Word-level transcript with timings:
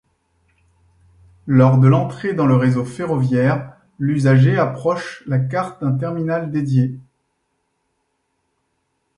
Lors 1.45 1.77
de 1.77 1.87
l'entrée 1.87 2.33
dans 2.33 2.47
le 2.47 2.55
réseau 2.55 2.85
ferroviaire, 2.85 3.77
l'usager 3.99 4.57
approche 4.57 5.21
la 5.27 5.37
carte 5.37 5.83
d'un 5.83 5.95
terminal 5.95 6.49
dédié. 6.49 6.97